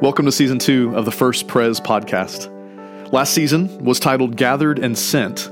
[0.00, 2.50] Welcome to season two of the First Prez podcast.
[3.12, 5.48] Last season was titled Gathered and Sent.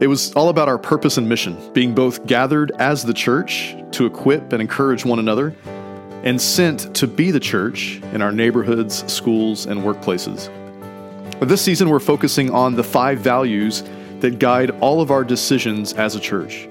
[0.00, 4.04] It was all about our purpose and mission, being both gathered as the church to
[4.04, 5.54] equip and encourage one another,
[6.24, 10.50] and sent to be the church in our neighborhoods, schools, and workplaces.
[11.38, 13.84] This season, we're focusing on the five values
[14.18, 16.68] that guide all of our decisions as a church.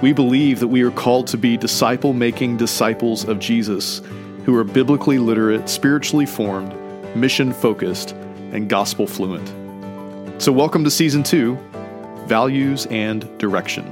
[0.00, 4.00] We believe that we are called to be disciple making disciples of Jesus
[4.44, 6.74] who are biblically literate, spiritually formed,
[7.14, 8.12] mission focused,
[8.52, 9.48] and gospel fluent.
[10.40, 11.58] So, welcome to season two
[12.26, 13.84] Values and Direction.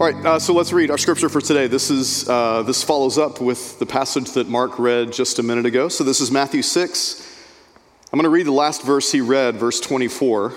[0.00, 1.66] All right, uh, so let's read our scripture for today.
[1.66, 5.66] This is uh, this follows up with the passage that Mark read just a minute
[5.66, 5.88] ago.
[5.88, 7.26] So this is Matthew six.
[8.12, 10.54] I'm going to read the last verse he read, verse 24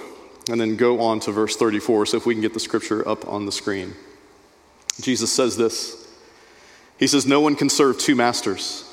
[0.50, 2.08] and then go on to verse 34.
[2.08, 3.94] So if we can get the scripture up on the screen.
[5.02, 6.08] Jesus says this
[6.98, 8.90] He says, No one can serve two masters.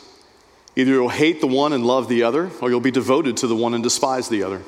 [0.77, 3.57] Either you'll hate the one and love the other, or you'll be devoted to the
[3.57, 4.63] one and despise the other.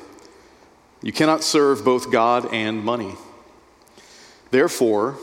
[1.01, 3.15] You cannot serve both God and money.
[4.51, 5.17] Therefore,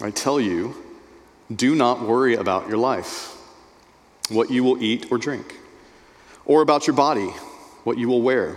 [0.00, 0.74] I tell you,
[1.54, 3.36] do not worry about your life,
[4.28, 5.54] what you will eat or drink,
[6.46, 7.28] or about your body,
[7.84, 8.56] what you will wear.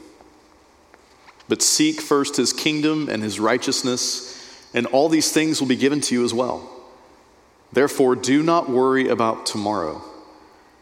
[1.51, 4.41] But seek first his kingdom and his righteousness,
[4.73, 6.69] and all these things will be given to you as well.
[7.73, 10.01] Therefore, do not worry about tomorrow,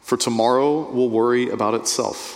[0.03, 2.35] for tomorrow will worry about itself.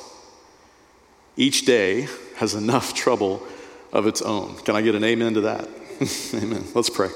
[1.38, 2.08] Each day
[2.38, 3.44] has enough trouble
[3.92, 4.56] of its own.
[4.64, 5.70] Can I get an amen to that?
[6.34, 6.64] amen.
[6.74, 7.10] Let's pray.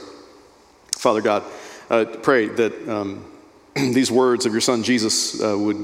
[0.91, 1.43] Father God,
[1.89, 3.25] uh, pray that um,
[3.75, 5.83] these words of your Son Jesus uh, would,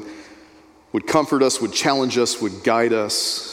[0.92, 3.53] would comfort us, would challenge us, would guide us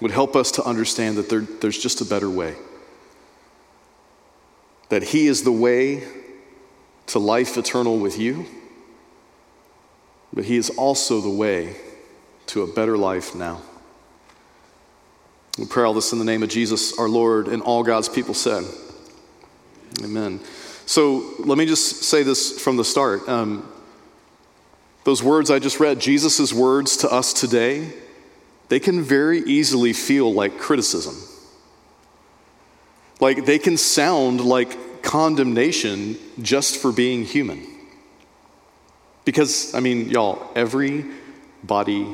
[0.00, 2.54] would help us to understand that there, there's just a better way.
[4.88, 6.04] That He is the way
[7.06, 8.46] to life eternal with you,
[10.32, 11.76] but He is also the way
[12.46, 13.62] to a better life now.
[15.58, 18.34] We pray all this in the name of Jesus, our Lord, and all God's people
[18.34, 18.64] said.
[20.02, 20.40] Amen.
[20.86, 23.28] So let me just say this from the start.
[23.28, 23.70] Um,
[25.04, 27.92] those words I just read, Jesus' words to us today,
[28.68, 31.16] they can very easily feel like criticism.
[33.20, 37.66] Like they can sound like condemnation just for being human.
[39.24, 42.06] Because, I mean, y'all, everybody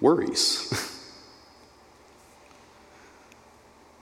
[0.00, 0.68] worries.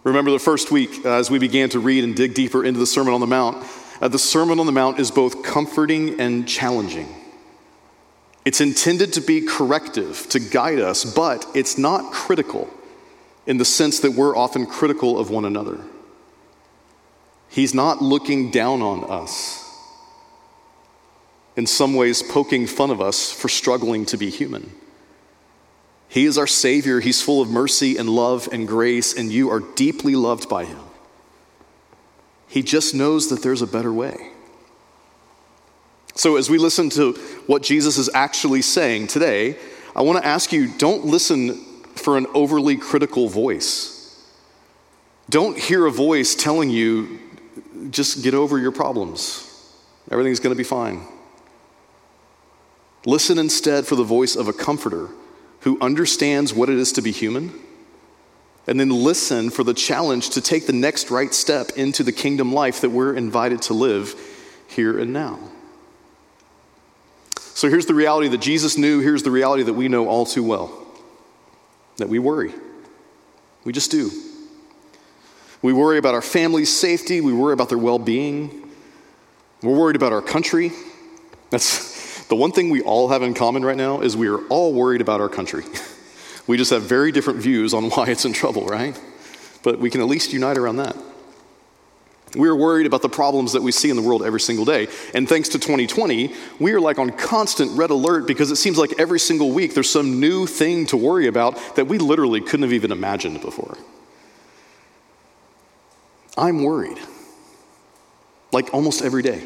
[0.02, 2.86] Remember the first week uh, as we began to read and dig deeper into the
[2.86, 3.64] Sermon on the Mount?
[4.00, 7.19] Uh, the Sermon on the Mount is both comforting and challenging.
[8.44, 12.70] It's intended to be corrective, to guide us, but it's not critical
[13.46, 15.78] in the sense that we're often critical of one another.
[17.48, 19.66] He's not looking down on us,
[21.56, 24.72] in some ways, poking fun of us for struggling to be human.
[26.08, 27.00] He is our Savior.
[27.00, 30.80] He's full of mercy and love and grace, and you are deeply loved by Him.
[32.48, 34.30] He just knows that there's a better way.
[36.14, 37.12] So, as we listen to
[37.46, 39.56] what Jesus is actually saying today,
[39.94, 41.54] I want to ask you don't listen
[41.94, 43.96] for an overly critical voice.
[45.28, 47.20] Don't hear a voice telling you,
[47.90, 49.46] just get over your problems.
[50.10, 51.06] Everything's going to be fine.
[53.06, 55.08] Listen instead for the voice of a comforter
[55.60, 57.52] who understands what it is to be human.
[58.66, 62.52] And then listen for the challenge to take the next right step into the kingdom
[62.52, 64.14] life that we're invited to live
[64.68, 65.38] here and now.
[67.60, 70.42] So here's the reality that Jesus knew, here's the reality that we know all too
[70.42, 70.72] well
[71.98, 72.54] that we worry.
[73.64, 74.10] We just do.
[75.60, 78.66] We worry about our family's safety, we worry about their well being.
[79.62, 80.72] We're worried about our country.
[81.50, 84.72] That's the one thing we all have in common right now is we are all
[84.72, 85.64] worried about our country.
[86.46, 88.98] we just have very different views on why it's in trouble, right?
[89.62, 90.96] But we can at least unite around that.
[92.36, 94.86] We are worried about the problems that we see in the world every single day.
[95.14, 98.92] And thanks to 2020, we are like on constant red alert because it seems like
[98.98, 102.72] every single week there's some new thing to worry about that we literally couldn't have
[102.72, 103.76] even imagined before.
[106.38, 106.98] I'm worried,
[108.52, 109.42] like almost every day.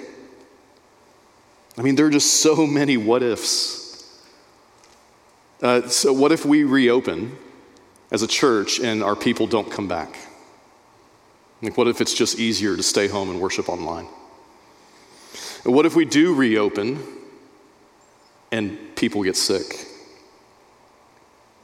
[1.79, 4.21] I mean, there are just so many what ifs.
[5.63, 7.37] Uh, so, what if we reopen
[8.11, 10.17] as a church and our people don't come back?
[11.65, 14.07] Like, what if it's just easier to stay home and worship online?
[15.65, 17.03] And what if we do reopen
[18.53, 19.87] and people get sick?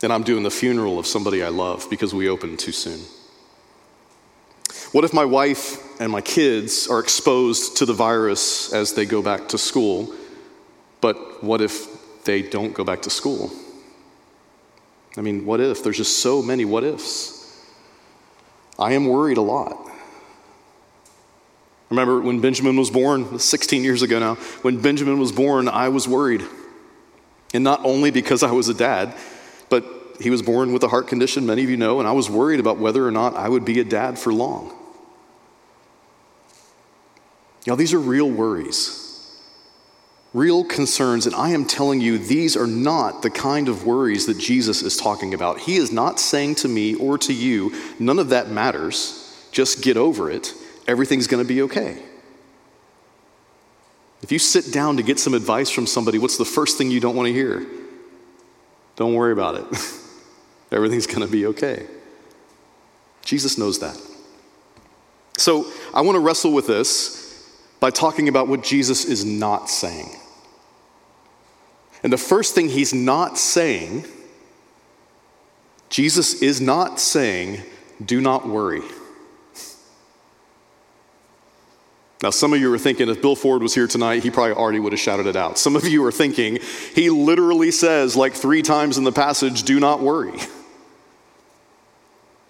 [0.02, 2.99] And I'm doing the funeral of somebody I love because we opened too soon.
[4.93, 9.20] What if my wife and my kids are exposed to the virus as they go
[9.20, 10.14] back to school,
[11.02, 13.50] but what if they don't go back to school?
[15.19, 15.85] I mean, what if?
[15.85, 17.37] There's just so many what ifs.
[18.79, 19.89] I am worried a lot.
[21.90, 26.06] Remember when Benjamin was born, 16 years ago now, when Benjamin was born, I was
[26.06, 26.42] worried.
[27.52, 29.12] And not only because I was a dad,
[29.69, 29.84] but
[30.20, 32.60] he was born with a heart condition, many of you know, and I was worried
[32.60, 34.72] about whether or not I would be a dad for long.
[37.66, 39.37] Y'all, these are real worries,
[40.32, 44.38] real concerns, and I am telling you, these are not the kind of worries that
[44.38, 45.58] Jesus is talking about.
[45.58, 49.96] He is not saying to me or to you, none of that matters, just get
[49.96, 50.54] over it
[50.90, 52.02] everything's going to be okay.
[54.22, 57.00] If you sit down to get some advice from somebody, what's the first thing you
[57.00, 57.66] don't want to hear?
[58.96, 59.64] Don't worry about it.
[60.72, 61.87] Everything's going to be okay.
[63.25, 63.98] Jesus knows that.
[65.37, 70.10] So I want to wrestle with this by talking about what Jesus is not saying.
[72.02, 74.04] And the first thing he's not saying,
[75.88, 77.62] Jesus is not saying,
[78.04, 78.82] do not worry.
[82.22, 84.78] Now, some of you are thinking if Bill Ford was here tonight, he probably already
[84.78, 85.56] would have shouted it out.
[85.56, 86.58] Some of you are thinking
[86.94, 90.38] he literally says, like three times in the passage, do not worry.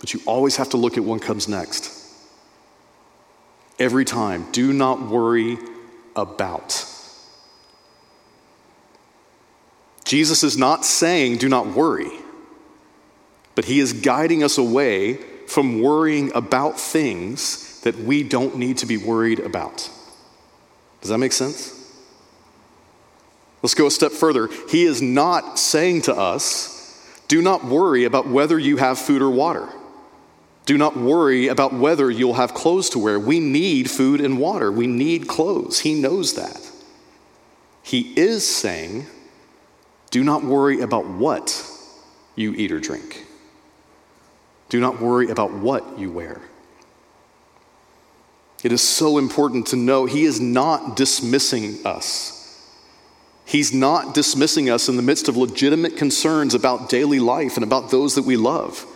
[0.01, 1.97] But you always have to look at what comes next.
[3.79, 5.57] Every time, do not worry
[6.17, 6.85] about.
[10.05, 12.11] Jesus is not saying, do not worry,
[13.55, 15.15] but he is guiding us away
[15.47, 19.91] from worrying about things that we don't need to be worried about.
[21.01, 21.77] Does that make sense?
[23.63, 24.49] Let's go a step further.
[24.69, 26.77] He is not saying to us,
[27.29, 29.69] do not worry about whether you have food or water.
[30.67, 33.19] Do not worry about whether you'll have clothes to wear.
[33.19, 34.71] We need food and water.
[34.71, 35.81] We need clothes.
[35.81, 36.71] He knows that.
[37.83, 39.07] He is saying,
[40.11, 41.67] do not worry about what
[42.37, 43.27] you eat or drink.
[44.69, 46.41] Do not worry about what you wear.
[48.63, 52.37] It is so important to know He is not dismissing us.
[53.47, 57.91] He's not dismissing us in the midst of legitimate concerns about daily life and about
[57.91, 58.87] those that we love.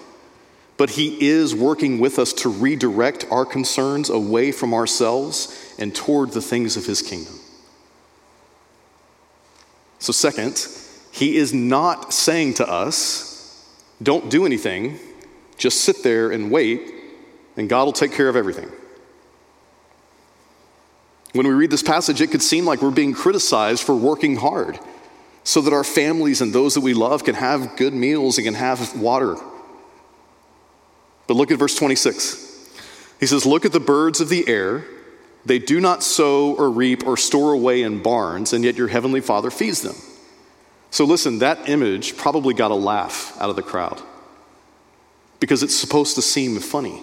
[0.77, 6.33] But He is working with us to redirect our concerns away from ourselves and toward
[6.33, 7.35] the things of His kingdom.
[9.99, 10.69] So, second,
[11.11, 13.67] He is not saying to us,
[14.03, 14.99] don't do anything,
[15.57, 16.93] just sit there and wait,
[17.57, 18.71] and God will take care of everything.
[21.35, 24.79] When we read this passage, it could seem like we're being criticized for working hard
[25.43, 28.55] so that our families and those that we love can have good meals and can
[28.55, 29.37] have water.
[31.27, 32.71] But look at verse 26.
[33.19, 34.85] He says, Look at the birds of the air.
[35.45, 39.21] They do not sow or reap or store away in barns, and yet your heavenly
[39.21, 39.97] Father feeds them.
[40.91, 44.01] So listen, that image probably got a laugh out of the crowd
[45.41, 47.03] because it's supposed to seem funny.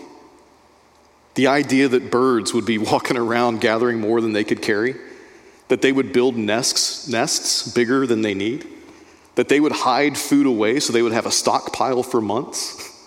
[1.35, 4.95] The idea that birds would be walking around gathering more than they could carry,
[5.67, 8.67] that they would build nests, nests bigger than they need,
[9.35, 12.89] that they would hide food away so they would have a stockpile for months.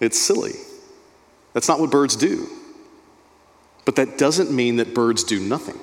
[0.00, 0.54] It's silly.
[1.52, 2.48] That's not what birds do.
[3.84, 5.78] But that doesn't mean that birds do nothing.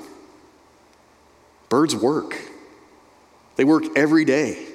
[1.69, 2.37] Birds work.
[3.55, 4.67] They work every day.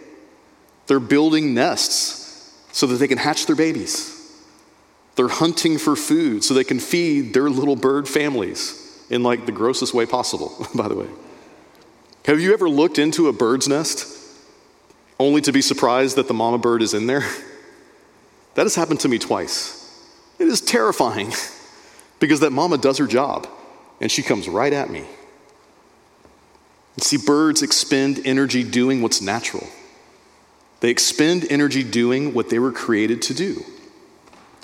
[0.87, 4.16] They're building nests so that they can hatch their babies.
[5.17, 9.53] They're hunting for food so they can feed their little bird families in like the
[9.53, 11.09] grossest way possible, by the way.
[12.27, 14.13] Have you ever looked into a bird's nest
[15.19, 17.25] only to be surprised that the mama bird is in there?
[18.55, 20.03] That has happened to me twice.
[20.39, 21.31] It is terrifying
[22.21, 23.47] because that mama does her job
[24.01, 25.05] and she comes right at me.
[26.99, 29.67] See, birds expend energy doing what's natural.
[30.81, 33.63] They expend energy doing what they were created to do.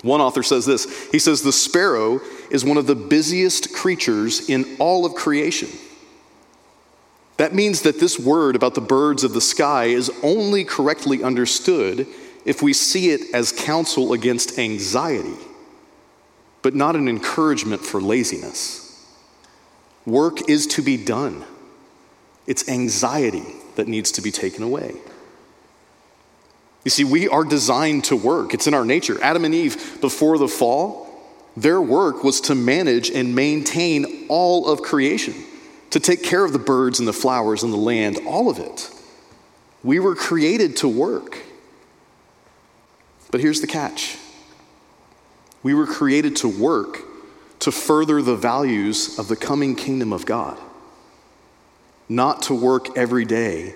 [0.03, 4.75] One author says this He says, The sparrow is one of the busiest creatures in
[4.77, 5.69] all of creation.
[7.37, 12.05] That means that this word about the birds of the sky is only correctly understood
[12.45, 15.37] if we see it as counsel against anxiety,
[16.61, 18.81] but not an encouragement for laziness.
[20.05, 21.43] Work is to be done,
[22.45, 24.93] it's anxiety that needs to be taken away.
[26.83, 29.21] You see, we are designed to work, it's in our nature.
[29.21, 31.09] Adam and Eve, before the fall,
[31.55, 35.35] their work was to manage and maintain all of creation,
[35.91, 38.89] to take care of the birds and the flowers and the land, all of it.
[39.83, 41.37] We were created to work.
[43.31, 44.17] But here's the catch
[45.61, 46.99] we were created to work
[47.59, 50.57] to further the values of the coming kingdom of God,
[52.09, 53.73] not to work every day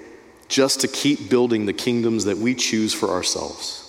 [0.48, 3.84] just to keep building the kingdoms that we choose for ourselves.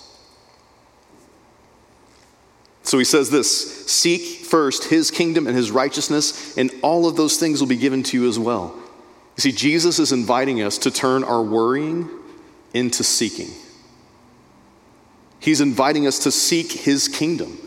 [2.83, 7.37] So he says this Seek first his kingdom and his righteousness, and all of those
[7.37, 8.75] things will be given to you as well.
[9.37, 12.09] You see, Jesus is inviting us to turn our worrying
[12.73, 13.49] into seeking.
[15.39, 17.57] He's inviting us to seek his kingdom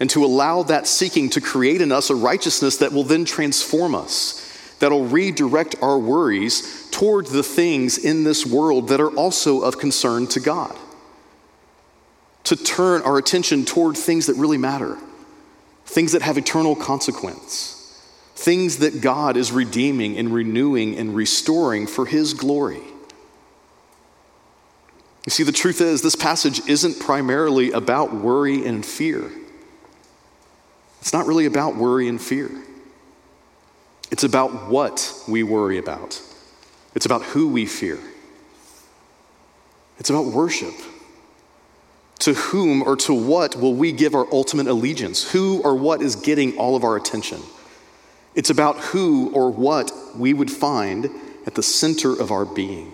[0.00, 3.94] and to allow that seeking to create in us a righteousness that will then transform
[3.94, 4.43] us
[4.78, 10.26] that'll redirect our worries toward the things in this world that are also of concern
[10.28, 10.76] to God.
[12.44, 14.98] To turn our attention toward things that really matter,
[15.86, 18.02] things that have eternal consequence,
[18.34, 22.82] things that God is redeeming and renewing and restoring for His glory.
[25.26, 29.30] You see, the truth is, this passage isn't primarily about worry and fear.
[31.00, 32.50] It's not really about worry and fear.
[34.10, 36.20] It's about what we worry about,
[36.94, 37.98] it's about who we fear,
[39.98, 40.74] it's about worship.
[42.20, 45.30] To whom or to what will we give our ultimate allegiance?
[45.32, 47.42] Who or what is getting all of our attention?
[48.34, 51.10] It's about who or what we would find
[51.46, 52.92] at the center of our being.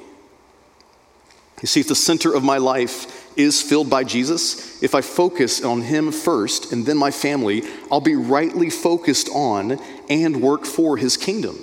[1.61, 5.63] You see, if the center of my life is filled by Jesus, if I focus
[5.63, 9.79] on Him first and then my family, I'll be rightly focused on
[10.09, 11.57] and work for His kingdom.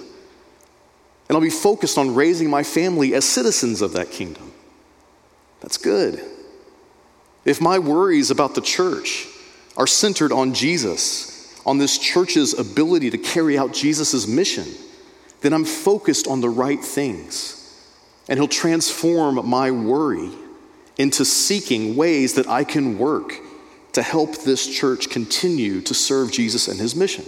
[1.28, 4.52] And I'll be focused on raising my family as citizens of that kingdom.
[5.60, 6.22] That's good.
[7.44, 9.28] If my worries about the church
[9.76, 14.66] are centered on Jesus, on this church's ability to carry out Jesus' mission,
[15.42, 17.54] then I'm focused on the right things.
[18.30, 20.32] And He'll transform my worry
[20.98, 23.34] into seeking ways that I can work
[23.94, 27.26] to help this church continue to serve Jesus and his mission.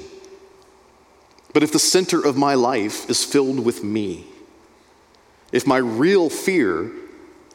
[1.53, 4.25] But if the center of my life is filled with me,
[5.51, 6.91] if my real fear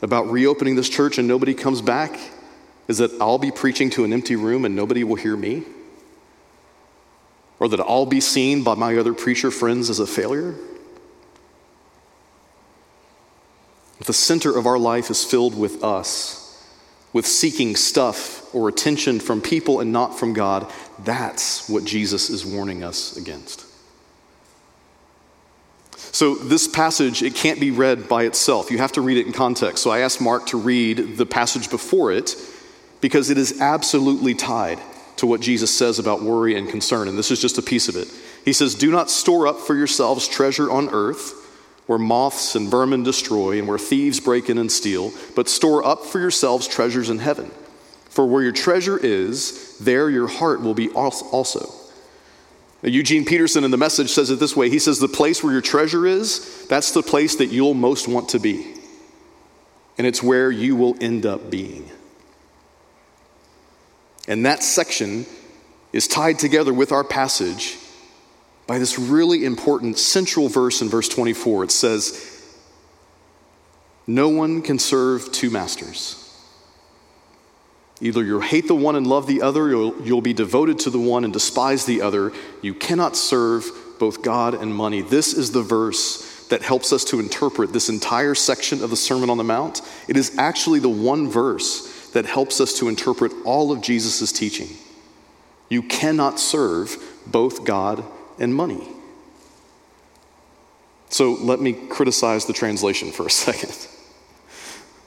[0.02, 2.18] about reopening this church and nobody comes back
[2.88, 5.62] is that I'll be preaching to an empty room and nobody will hear me,
[7.60, 10.54] or that I'll be seen by my other preacher friends as a failure,
[13.93, 16.40] If the center of our life is filled with us,
[17.12, 20.70] with seeking stuff or attention from people and not from God,
[21.00, 23.66] that's what Jesus is warning us against.
[25.96, 28.70] So, this passage, it can't be read by itself.
[28.70, 29.82] You have to read it in context.
[29.82, 32.36] So, I asked Mark to read the passage before it
[33.00, 34.78] because it is absolutely tied
[35.16, 37.08] to what Jesus says about worry and concern.
[37.08, 38.08] And this is just a piece of it.
[38.44, 41.43] He says, Do not store up for yourselves treasure on earth
[41.86, 46.04] where moths and vermin destroy and where thieves break in and steal, but store up
[46.04, 47.50] for yourselves treasures in heaven.
[48.08, 51.72] For where your treasure is, there your heart will be also.
[52.82, 55.62] Eugene Peterson in the message says it this way He says, The place where your
[55.62, 58.74] treasure is, that's the place that you'll most want to be.
[59.96, 61.90] And it's where you will end up being.
[64.26, 65.26] And that section
[65.92, 67.78] is tied together with our passage
[68.66, 71.64] by this really important central verse in verse 24.
[71.64, 72.46] It says,
[74.06, 76.20] No one can serve two masters.
[78.00, 80.90] Either you'll hate the one and love the other, or you'll, you'll be devoted to
[80.90, 82.32] the one and despise the other.
[82.60, 85.00] You cannot serve both God and money.
[85.00, 89.30] This is the verse that helps us to interpret this entire section of the Sermon
[89.30, 89.80] on the Mount.
[90.08, 94.68] It is actually the one verse that helps us to interpret all of Jesus' teaching.
[95.68, 98.04] You cannot serve both God
[98.38, 98.86] and money.
[101.08, 103.88] So let me criticize the translation for a second.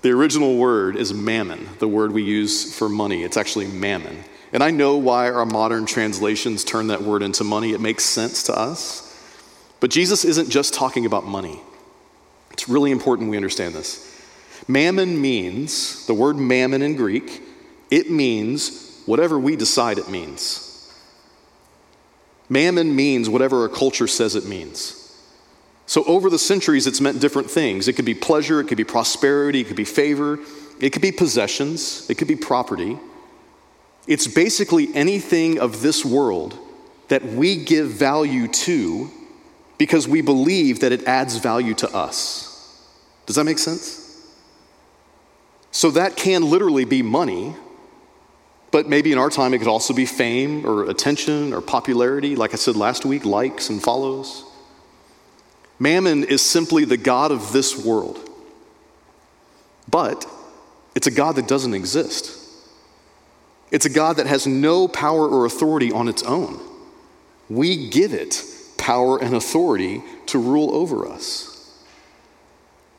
[0.01, 3.23] The original word is mammon, the word we use for money.
[3.23, 4.23] It's actually mammon.
[4.53, 7.73] And I know why our modern translations turn that word into money.
[7.73, 9.03] It makes sense to us.
[9.79, 11.59] But Jesus isn't just talking about money.
[12.51, 14.03] It's really important we understand this.
[14.67, 17.41] Mammon means, the word mammon in Greek,
[17.91, 20.66] it means whatever we decide it means.
[22.49, 25.03] Mammon means whatever a culture says it means.
[25.85, 27.87] So, over the centuries, it's meant different things.
[27.87, 30.39] It could be pleasure, it could be prosperity, it could be favor,
[30.81, 32.99] it could be possessions, it could be property.
[34.05, 36.57] It's basically anything of this world
[37.07, 39.09] that we give value to
[39.77, 42.83] because we believe that it adds value to us.
[43.25, 44.03] Does that make sense?
[45.71, 47.55] So, that can literally be money,
[48.71, 52.53] but maybe in our time it could also be fame or attention or popularity, like
[52.53, 54.43] I said last week, likes and follows.
[55.79, 58.27] Mammon is simply the God of this world.
[59.89, 60.25] But
[60.95, 62.33] it's a God that doesn't exist.
[63.71, 66.59] It's a God that has no power or authority on its own.
[67.49, 68.43] We give it
[68.77, 71.56] power and authority to rule over us.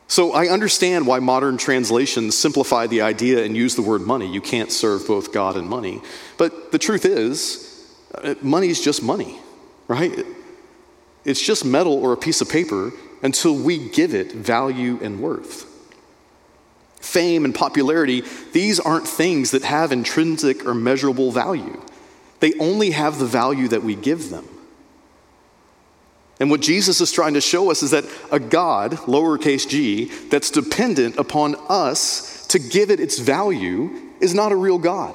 [0.08, 4.26] So I understand why modern translations simplify the idea and use the word money.
[4.26, 6.00] You can't serve both God and money.
[6.38, 9.38] But the truth is, uh, money is just money,
[9.86, 10.24] right?
[11.26, 15.66] It's just metal or a piece of paper until we give it value and worth.
[17.00, 18.22] Fame and popularity,
[18.52, 21.82] these aren't things that have intrinsic or measurable value.
[22.40, 24.48] They only have the value that we give them.
[26.40, 30.50] And what Jesus is trying to show us is that a God, lowercase g, that's
[30.50, 33.90] dependent upon us to give it its value
[34.20, 35.14] is not a real God.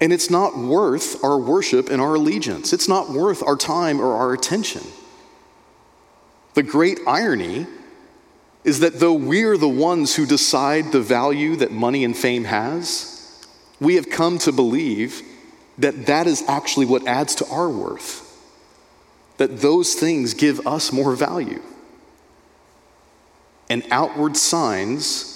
[0.00, 2.72] And it's not worth our worship and our allegiance.
[2.72, 4.82] It's not worth our time or our attention.
[6.54, 7.66] The great irony
[8.64, 13.44] is that though we're the ones who decide the value that money and fame has,
[13.80, 15.22] we have come to believe
[15.78, 18.23] that that is actually what adds to our worth,
[19.36, 21.62] that those things give us more value.
[23.68, 25.30] And outward signs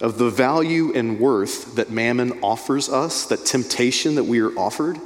[0.00, 4.98] of the value and worth that mammon offers us, that temptation that we are offered,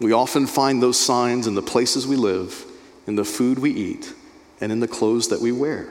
[0.00, 2.64] we often find those signs in the places we live,
[3.06, 4.12] in the food we eat,
[4.60, 5.88] and in the clothes that we wear.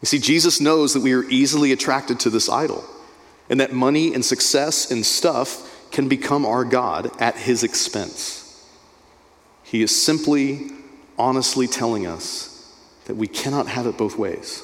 [0.00, 2.84] You see, Jesus knows that we are easily attracted to this idol,
[3.48, 8.43] and that money and success and stuff can become our God at his expense.
[9.74, 10.70] He is simply,
[11.18, 12.72] honestly telling us
[13.06, 14.62] that we cannot have it both ways.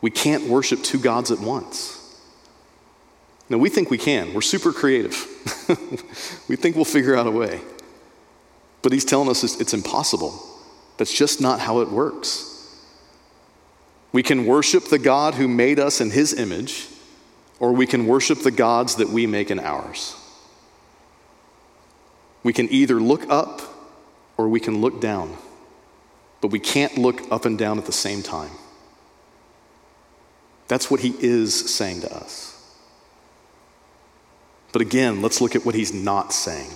[0.00, 1.98] We can't worship two gods at once.
[3.48, 4.32] Now, we think we can.
[4.32, 5.16] We're super creative.
[6.48, 7.60] we think we'll figure out a way.
[8.82, 10.40] But he's telling us it's impossible.
[10.96, 12.78] That's just not how it works.
[14.12, 16.86] We can worship the God who made us in his image,
[17.58, 20.14] or we can worship the gods that we make in ours.
[22.42, 23.62] We can either look up
[24.36, 25.36] or we can look down,
[26.40, 28.50] but we can't look up and down at the same time.
[30.68, 32.48] That's what he is saying to us.
[34.72, 36.70] But again, let's look at what he's not saying.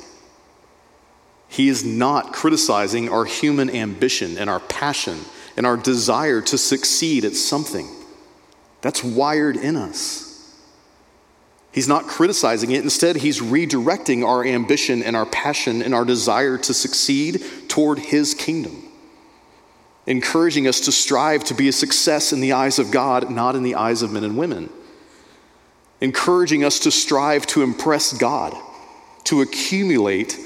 [1.48, 5.18] He is not criticizing our human ambition and our passion
[5.56, 7.88] and our desire to succeed at something.
[8.82, 10.25] That's wired in us.
[11.76, 12.82] He's not criticizing it.
[12.82, 18.34] Instead, he's redirecting our ambition and our passion and our desire to succeed toward his
[18.34, 18.86] kingdom
[20.06, 23.62] encouraging us to strive to be a success in the eyes of God, not in
[23.62, 24.70] the eyes of men and women.
[26.00, 28.54] Encouraging us to strive to impress God,
[29.24, 30.38] to accumulate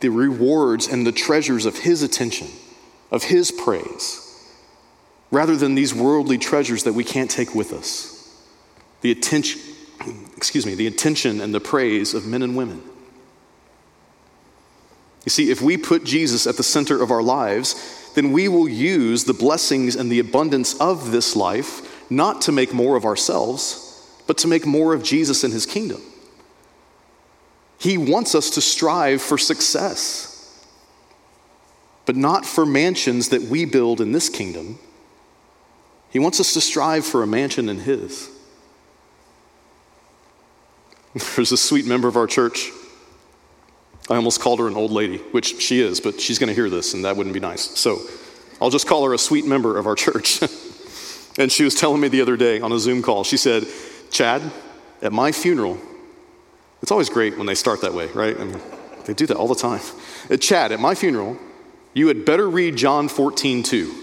[0.00, 2.48] the rewards and the treasures of His attention,
[3.10, 4.18] of His praise,
[5.30, 8.08] rather than these worldly treasures that we can't take with us.
[9.00, 9.60] The attention,
[10.36, 12.82] excuse me, the attention and the praise of men and women.
[15.24, 18.68] You see, if we put Jesus at the center of our lives, then we will
[18.68, 24.10] use the blessings and the abundance of this life not to make more of ourselves,
[24.26, 26.02] but to make more of Jesus and his kingdom.
[27.78, 30.66] He wants us to strive for success,
[32.04, 34.78] but not for mansions that we build in this kingdom.
[36.10, 38.28] He wants us to strive for a mansion in his.
[41.36, 42.70] There's a sweet member of our church
[44.10, 46.68] I almost called her an old lady, which she is, but she's going to hear
[46.68, 47.78] this, and that wouldn't be nice.
[47.78, 48.00] So
[48.60, 50.42] I'll just call her a sweet member of our church.
[51.38, 53.64] and she was telling me the other day on a Zoom call, she said,
[54.10, 54.42] Chad,
[55.00, 55.78] at my funeral,
[56.82, 58.38] it's always great when they start that way, right?
[58.38, 58.60] I mean,
[59.04, 59.80] they do that all the time.
[60.40, 61.38] Chad, at my funeral,
[61.94, 64.01] you had better read John 14, 2.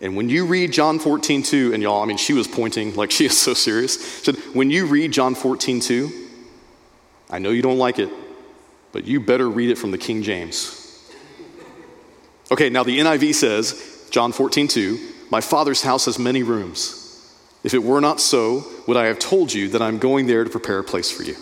[0.00, 3.10] And when you read John 14, 2, and y'all, I mean, she was pointing like
[3.10, 4.18] she is so serious.
[4.18, 6.28] She said, when you read John 14, 2,
[7.30, 8.08] I know you don't like it,
[8.92, 10.74] but you better read it from the King James.
[12.50, 14.98] Okay, now the NIV says, John 14, 2,
[15.30, 16.94] My Father's house has many rooms.
[17.64, 20.50] If it were not so, would I have told you that I'm going there to
[20.50, 21.34] prepare a place for you?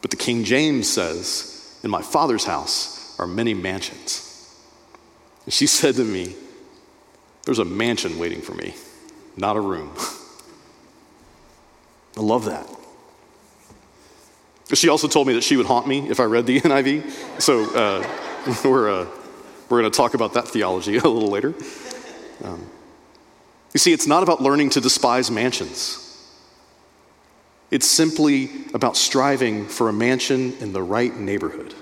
[0.00, 4.30] But the King James says, In my Father's house are many mansions.
[5.44, 6.36] And she said to me,
[7.44, 8.74] There's a mansion waiting for me,
[9.36, 9.92] not a room.
[12.16, 12.68] I love that.
[14.72, 17.40] She also told me that she would haunt me if I read the NIV.
[17.40, 18.06] So uh,
[18.64, 19.06] we're, uh,
[19.68, 21.54] we're going to talk about that theology a little later.
[22.42, 22.66] Um,
[23.72, 26.00] you see, it's not about learning to despise mansions.
[27.70, 31.74] It's simply about striving for a mansion in the right neighborhood.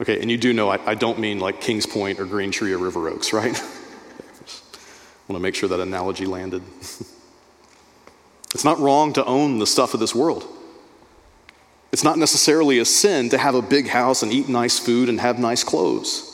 [0.00, 2.72] Okay, and you do know I, I don't mean like Kings Point or Green Tree
[2.72, 3.54] or River Oaks, right?
[3.54, 6.62] I want to make sure that analogy landed.
[8.54, 10.46] it's not wrong to own the stuff of this world.
[11.92, 15.20] It's not necessarily a sin to have a big house and eat nice food and
[15.20, 16.26] have nice clothes.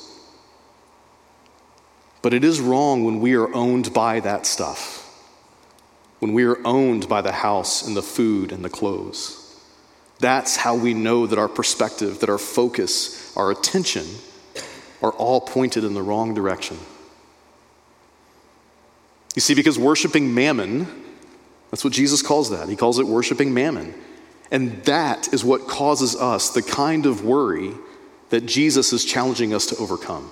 [2.22, 5.02] But it is wrong when we are owned by that stuff,
[6.18, 9.45] when we are owned by the house and the food and the clothes.
[10.18, 14.06] That's how we know that our perspective, that our focus, our attention
[15.02, 16.78] are all pointed in the wrong direction.
[19.34, 20.86] You see, because worshiping mammon,
[21.70, 22.68] that's what Jesus calls that.
[22.68, 23.94] He calls it worshiping mammon.
[24.50, 27.72] And that is what causes us the kind of worry
[28.30, 30.30] that Jesus is challenging us to overcome.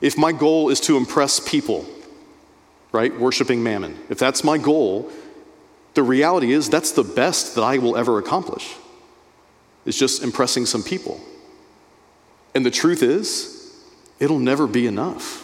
[0.00, 1.86] If my goal is to impress people,
[2.92, 5.10] right, worshiping mammon, if that's my goal,
[5.96, 8.76] the reality is that's the best that I will ever accomplish.
[9.86, 11.20] It's just impressing some people.
[12.54, 13.74] And the truth is,
[14.20, 15.42] it'll never be enough.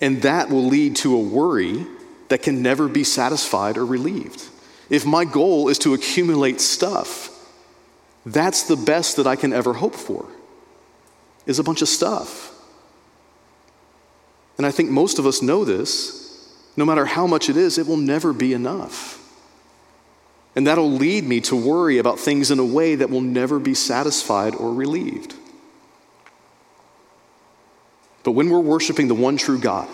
[0.00, 1.86] And that will lead to a worry
[2.28, 4.48] that can never be satisfied or relieved.
[4.88, 7.30] If my goal is to accumulate stuff,
[8.24, 10.28] that's the best that I can ever hope for,
[11.46, 12.54] is a bunch of stuff.
[14.56, 16.21] And I think most of us know this.
[16.76, 19.18] No matter how much it is, it will never be enough.
[20.54, 23.74] And that'll lead me to worry about things in a way that will never be
[23.74, 25.34] satisfied or relieved.
[28.22, 29.88] But when we're worshiping the one true God,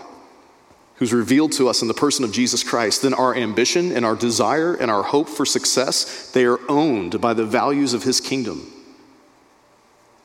[0.97, 4.17] who's revealed to us in the person of Jesus Christ, then our ambition and our
[4.17, 8.73] desire and our hope for success, they are owned by the values of his kingdom.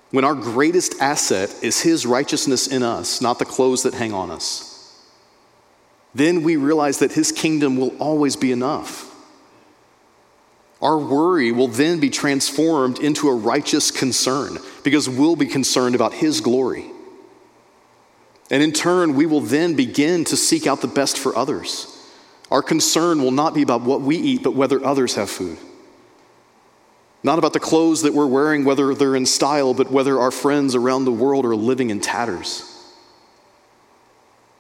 [0.10, 4.32] When our greatest asset is his righteousness in us, not the clothes that hang on
[4.32, 4.73] us,
[6.16, 9.10] then we realize that his kingdom will always be enough.
[10.82, 16.14] Our worry will then be transformed into a righteous concern because we'll be concerned about
[16.14, 16.86] his glory.
[18.52, 21.88] And in turn, we will then begin to seek out the best for others.
[22.52, 25.58] Our concern will not be about what we eat, but whether others have food.
[27.24, 30.76] Not about the clothes that we're wearing, whether they're in style, but whether our friends
[30.76, 32.73] around the world are living in tatters.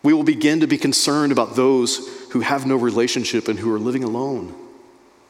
[0.03, 3.79] We will begin to be concerned about those who have no relationship and who are
[3.79, 4.53] living alone.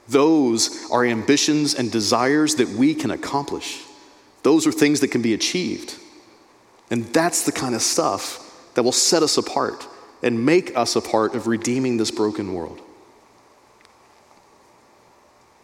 [0.07, 3.83] Those are ambitions and desires that we can accomplish.
[4.41, 5.95] Those are things that can be achieved.
[6.89, 8.39] And that's the kind of stuff
[8.73, 9.87] that will set us apart
[10.21, 12.81] and make us a part of redeeming this broken world.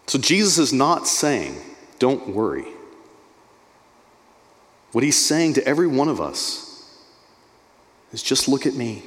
[0.08, 1.56] So Jesus is not saying,
[1.98, 2.66] don't worry.
[4.92, 6.69] What he's saying to every one of us
[8.12, 9.04] is just look at me.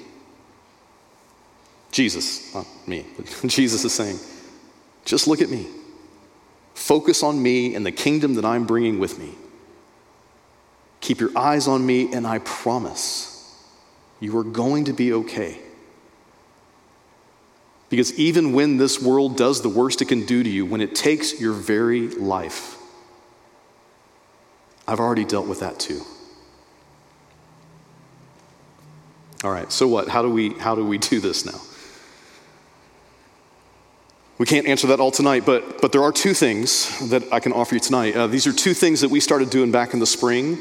[1.91, 4.19] Jesus, not me, but Jesus is saying,
[5.05, 5.67] just look at me.
[6.75, 9.35] Focus on me and the kingdom that I'm bringing with me.
[11.01, 13.29] Keep your eyes on me, and I promise
[14.21, 15.59] you are going to be okay.
[17.91, 20.95] Because even when this world does the worst it can do to you, when it
[20.95, 22.79] takes your very life,
[24.89, 26.01] I've already dealt with that too.
[29.45, 30.09] All right, so what?
[30.09, 31.61] How do we, how do, we do this now?
[34.39, 37.53] We can't answer that all tonight, but, but there are two things that I can
[37.53, 38.17] offer you tonight.
[38.17, 40.59] Uh, these are two things that we started doing back in the spring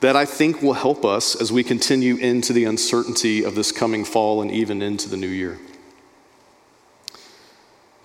[0.00, 4.04] that I think will help us as we continue into the uncertainty of this coming
[4.04, 5.58] fall and even into the new year.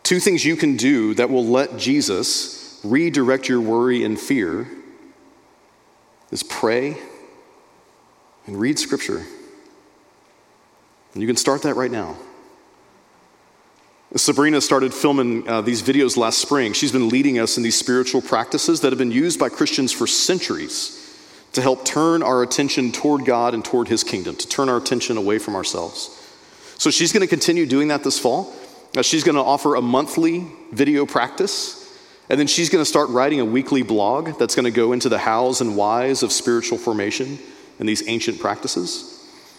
[0.04, 4.68] Two things you can do that will let Jesus redirect your worry and fear
[6.32, 6.98] is pray
[8.46, 9.26] and read scripture.
[11.14, 12.18] And you can start that right now.
[14.16, 16.74] Sabrina started filming uh, these videos last spring.
[16.74, 20.06] She's been leading us in these spiritual practices that have been used by Christians for
[20.06, 21.00] centuries
[21.54, 25.18] to help turn our attention toward God and toward His kingdom, to turn our attention
[25.18, 26.20] away from ourselves.
[26.78, 28.54] So she's going to continue doing that this fall.
[28.96, 31.80] Uh, she's going to offer a monthly video practice
[32.30, 35.10] And then she's going to start writing a weekly blog that's going to go into
[35.10, 37.38] the hows and whys of spiritual formation
[37.80, 39.13] and these ancient practices.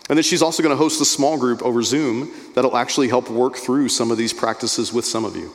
[0.09, 3.31] And then she's also going to host a small group over Zoom that'll actually help
[3.31, 5.51] work through some of these practices with some of you.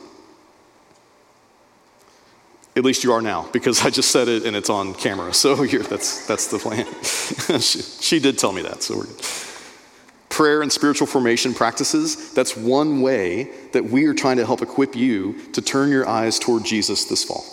[2.76, 5.32] At least you are now, because I just said it and it's on camera.
[5.34, 6.86] So that's, that's the plan.
[7.60, 9.22] she, she did tell me that, so we're good.
[10.28, 14.94] Prayer and spiritual formation practices, that's one way that we are trying to help equip
[14.94, 17.44] you to turn your eyes toward Jesus this fall.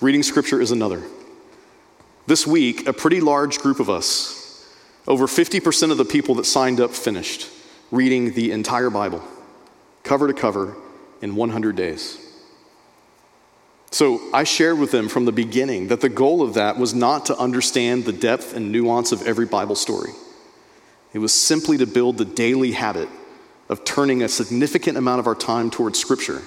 [0.00, 1.02] Reading scripture is another.
[2.26, 4.41] This week, a pretty large group of us,
[5.06, 7.48] over 50% of the people that signed up finished
[7.90, 9.22] reading the entire Bible,
[10.02, 10.76] cover to cover,
[11.20, 12.18] in 100 days.
[13.90, 17.26] So I shared with them from the beginning that the goal of that was not
[17.26, 20.10] to understand the depth and nuance of every Bible story.
[21.12, 23.08] It was simply to build the daily habit
[23.68, 26.42] of turning a significant amount of our time towards Scripture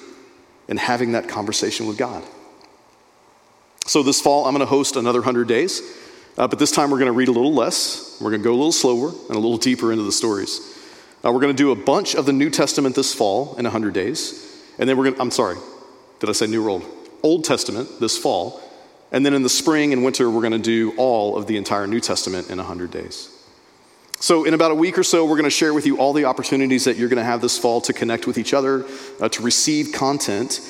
[0.68, 2.24] and having that conversation with God.
[3.86, 5.80] So this fall, I'm going to host another 100 days,
[6.38, 8.20] uh, but this time we're going to read a little less.
[8.20, 10.76] We're going to go a little slower and a little deeper into the stories.
[11.24, 13.94] Uh, we're going to do a bunch of the New Testament this fall in 100
[13.94, 14.62] days.
[14.78, 15.56] And then we're going to, I'm sorry,
[16.20, 16.84] did I say New World?
[17.22, 17.44] Old?
[17.44, 18.60] Testament this fall.
[19.12, 21.86] And then in the spring and winter, we're going to do all of the entire
[21.86, 23.30] New Testament in 100 days.
[24.18, 26.24] So, in about a week or so, we're going to share with you all the
[26.24, 28.86] opportunities that you're going to have this fall to connect with each other,
[29.20, 30.60] uh, to receive content.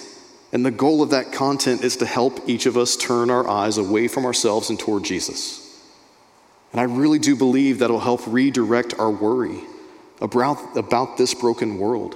[0.57, 3.77] And the goal of that content is to help each of us turn our eyes
[3.77, 5.85] away from ourselves and toward Jesus.
[6.73, 9.61] And I really do believe that will help redirect our worry
[10.19, 12.15] about, about this broken world.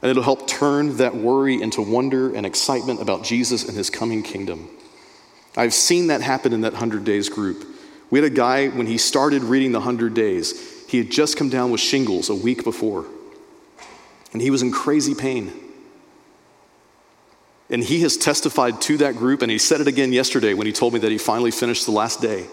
[0.00, 4.22] And it'll help turn that worry into wonder and excitement about Jesus and his coming
[4.22, 4.70] kingdom.
[5.54, 7.66] I've seen that happen in that 100 Days group.
[8.08, 11.50] We had a guy, when he started reading the 100 Days, he had just come
[11.50, 13.04] down with shingles a week before.
[14.32, 15.52] And he was in crazy pain.
[17.70, 20.72] And he has testified to that group, and he said it again yesterday when he
[20.72, 22.46] told me that he finally finished the last day.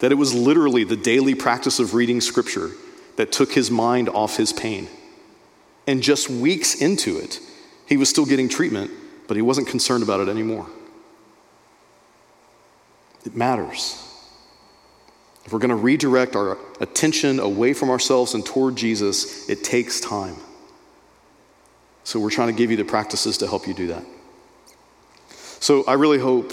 [0.00, 2.70] That it was literally the daily practice of reading scripture
[3.16, 4.88] that took his mind off his pain.
[5.86, 7.38] And just weeks into it,
[7.86, 8.90] he was still getting treatment,
[9.28, 10.66] but he wasn't concerned about it anymore.
[13.24, 14.00] It matters.
[15.44, 20.00] If we're going to redirect our attention away from ourselves and toward Jesus, it takes
[20.00, 20.36] time.
[22.02, 24.04] So we're trying to give you the practices to help you do that.
[25.64, 26.52] So I really hope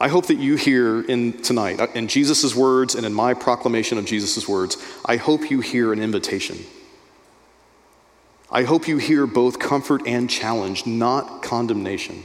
[0.00, 3.98] I hope that you hear in tonight uh, in Jesus' words and in my proclamation
[3.98, 6.56] of Jesus' words, I hope you hear an invitation.
[8.50, 12.24] I hope you hear both comfort and challenge, not condemnation.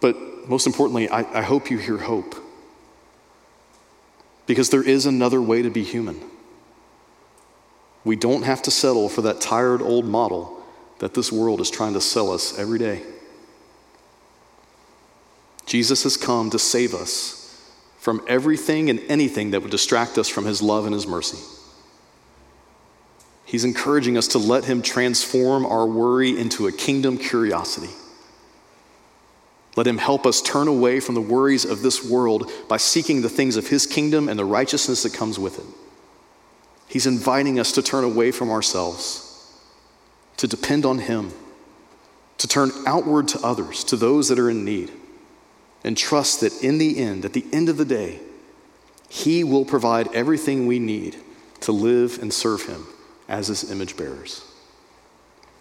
[0.00, 0.16] But
[0.48, 2.36] most importantly, I, I, hope you hear hope.
[4.46, 6.20] Because there is another way to be human.
[8.04, 10.62] We don't have to settle for that tired old model
[11.00, 13.02] that this world is trying to sell us every day.
[15.66, 17.40] Jesus has come to save us
[17.98, 21.38] from everything and anything that would distract us from his love and his mercy.
[23.46, 27.92] He's encouraging us to let him transform our worry into a kingdom curiosity.
[29.76, 33.28] Let him help us turn away from the worries of this world by seeking the
[33.28, 35.66] things of his kingdom and the righteousness that comes with it.
[36.88, 39.52] He's inviting us to turn away from ourselves,
[40.36, 41.32] to depend on him,
[42.38, 44.92] to turn outward to others, to those that are in need,
[45.84, 48.18] and trust that in the end, at the end of the day,
[49.08, 51.16] he will provide everything we need
[51.60, 52.86] to live and serve him
[53.28, 54.44] as his image bearers.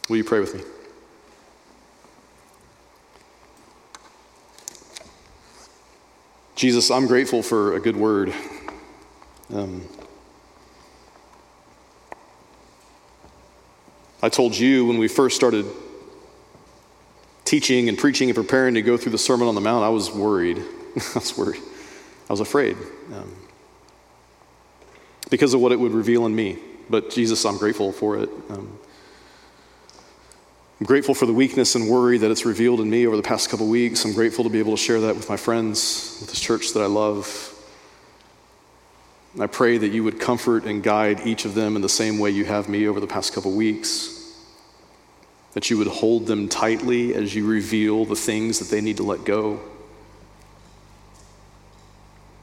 [0.09, 0.61] Will you pray with me?
[6.55, 8.33] Jesus, I'm grateful for a good word.
[9.53, 9.87] Um,
[14.21, 15.65] I told you when we first started
[17.53, 20.09] teaching and preaching and preparing to go through the Sermon on the Mount, I was
[20.09, 20.57] worried.
[20.97, 21.61] I was worried.
[22.27, 22.75] I was afraid
[23.13, 23.31] um,
[25.29, 26.57] because of what it would reveal in me.
[26.89, 28.29] But Jesus, I'm grateful for it.
[28.49, 28.79] Um,
[30.79, 33.51] I'm grateful for the weakness and worry that it's revealed in me over the past
[33.51, 34.03] couple weeks.
[34.03, 36.81] I'm grateful to be able to share that with my friends, with this church that
[36.81, 37.53] I love.
[39.39, 42.31] I pray that you would comfort and guide each of them in the same way
[42.31, 44.22] you have me over the past couple weeks.
[45.53, 49.03] That you would hold them tightly as you reveal the things that they need to
[49.03, 49.59] let go.